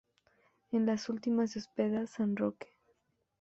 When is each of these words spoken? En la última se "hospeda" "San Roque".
En 0.71 0.87
la 0.87 0.95
última 1.09 1.45
se 1.45 1.59
"hospeda" 1.59 2.07
"San 2.07 2.35
Roque". 2.35 2.69